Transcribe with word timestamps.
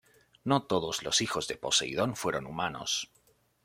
No 0.43 0.63
todos 0.63 1.03
los 1.03 1.21
hijos 1.21 1.47
de 1.47 1.57
Poseidón 1.57 2.15
fueron 2.15 2.47
humanos. 2.47 3.11